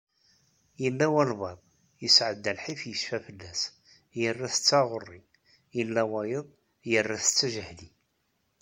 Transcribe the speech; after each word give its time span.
Yella 0.83 1.07
walbeεd, 1.13 1.59
yesεedda 2.03 2.51
lḥif 2.57 2.81
yecfa 2.85 3.17
fell-as, 3.25 3.61
yerra-t 4.19 4.57
d 4.59 4.63
taɣuri, 4.67 5.21
yella 5.77 6.03
wayeḍ, 6.11 6.47
yerra-t 6.89 7.27
d 7.29 7.33
tijehli. 7.37 7.89